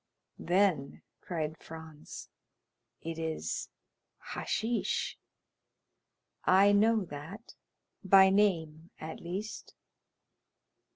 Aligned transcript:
"Then," 0.39 1.03
cried 1.21 1.59
Franz, 1.59 2.27
"it 3.01 3.19
is 3.19 3.69
hashish! 4.33 5.19
I 6.43 6.71
know 6.71 7.05
that—by 7.05 8.31
name 8.31 8.89
at 8.99 9.19
least." 9.19 9.75